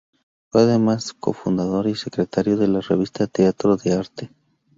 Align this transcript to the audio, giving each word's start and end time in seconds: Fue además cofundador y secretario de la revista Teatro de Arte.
Fue 0.49 0.63
además 0.63 1.13
cofundador 1.13 1.85
y 1.85 1.93
secretario 1.93 2.57
de 2.57 2.67
la 2.67 2.81
revista 2.81 3.27
Teatro 3.27 3.77
de 3.77 3.93
Arte. 3.93 4.29